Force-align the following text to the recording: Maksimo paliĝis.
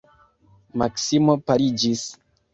Maksimo 0.83 1.37
paliĝis. 1.51 2.09